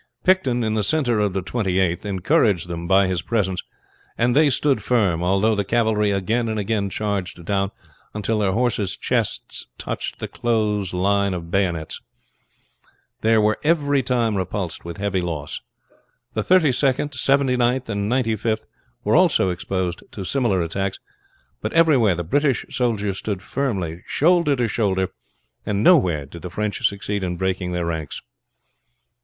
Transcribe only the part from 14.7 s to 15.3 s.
with heavy